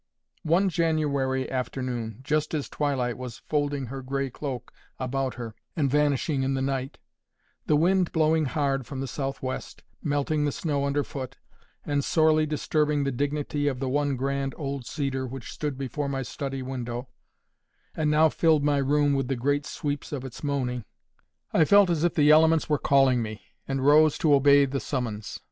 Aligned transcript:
One 0.41 0.67
January 0.67 1.47
afternoon, 1.51 2.21
just 2.23 2.55
as 2.55 2.67
twilight 2.69 3.19
was 3.19 3.37
folding 3.47 3.85
her 3.85 4.01
gray 4.01 4.31
cloak 4.31 4.73
about 4.97 5.35
her, 5.35 5.53
and 5.75 5.91
vanishing 5.91 6.41
in 6.41 6.55
the 6.55 6.61
night, 6.63 6.97
the 7.67 7.75
wind 7.75 8.11
blowing 8.11 8.45
hard 8.45 8.87
from 8.87 8.99
the 8.99 9.05
south 9.07 9.43
west, 9.43 9.83
melting 10.01 10.43
the 10.43 10.51
snow 10.51 10.85
under 10.85 11.03
foot, 11.03 11.37
and 11.85 12.03
sorely 12.03 12.47
disturbing 12.47 13.03
the 13.03 13.11
dignity 13.11 13.67
of 13.67 13.79
the 13.79 13.87
one 13.89 14.15
grand 14.15 14.55
old 14.57 14.87
cedar 14.87 15.27
which 15.27 15.51
stood 15.51 15.77
before 15.77 16.09
my 16.09 16.23
study 16.23 16.63
window, 16.63 17.07
and 17.95 18.09
now 18.09 18.27
filled 18.27 18.63
my 18.63 18.77
room 18.77 19.13
with 19.13 19.27
the 19.27 19.35
great 19.35 19.67
sweeps 19.67 20.11
of 20.11 20.25
its 20.25 20.43
moaning, 20.43 20.83
I 21.53 21.63
felt 21.63 21.91
as 21.91 22.03
if 22.03 22.15
the 22.15 22.31
elements 22.31 22.67
were 22.67 22.79
calling 22.79 23.21
me, 23.21 23.43
and 23.67 23.85
rose 23.85 24.17
to 24.17 24.33
obey 24.33 24.65
the 24.65 24.79
summons. 24.79 25.39